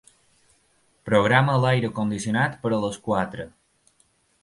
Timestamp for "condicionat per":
2.01-2.75